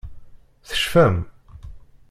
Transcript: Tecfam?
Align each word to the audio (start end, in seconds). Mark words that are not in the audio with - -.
Tecfam? 0.67 1.17